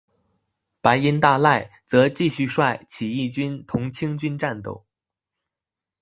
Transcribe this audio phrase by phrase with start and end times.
[0.81, 4.83] 白音大赉则继续率起义军同清军战斗。